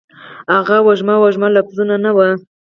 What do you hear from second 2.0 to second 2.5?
نه وه